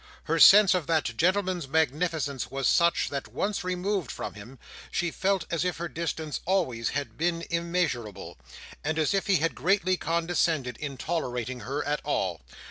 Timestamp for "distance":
5.87-6.39